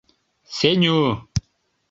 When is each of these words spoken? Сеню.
Сеню. 0.55 0.97